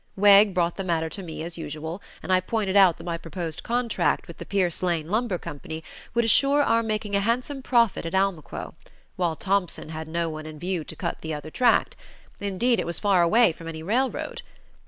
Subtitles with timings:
[0.15, 3.61] Wegg brought the matter to me, as usual, and I pointed out that my proposed
[3.61, 5.83] contract with the Pierce Lane Lumber Company
[6.15, 8.73] would assure our making a handsome profit at Almaquo,
[9.15, 11.95] while Thompson had no one in view to cut the other tract.
[12.39, 14.41] Indeed, it was far away from any railroad.